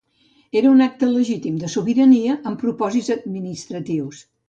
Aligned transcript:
Era 0.61 0.71
un 0.75 0.81
acte 0.85 1.09
legítim 1.09 1.61
de 1.65 1.71
sobirania, 1.75 2.41
amb 2.53 2.65
propòsits 2.67 3.15
administratius. 3.21 4.29